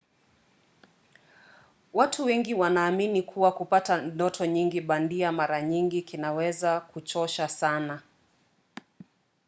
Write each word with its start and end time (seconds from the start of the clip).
watu 1.93 2.25
wengine 2.25 2.59
wanaamini 2.59 3.21
kuwa 3.23 3.51
kupata 3.51 4.01
ndoto 4.01 4.45
nyingi 4.45 4.81
bandia 4.81 5.31
mara 5.31 5.61
nyingi 5.61 6.01
kunaweza 6.01 6.79
kuchosha 6.79 7.47
sana 7.47 8.01